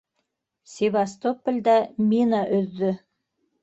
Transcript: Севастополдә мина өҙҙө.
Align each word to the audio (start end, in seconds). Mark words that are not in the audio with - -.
Севастополдә 0.77 1.79
мина 2.09 2.45
өҙҙө. 2.61 2.95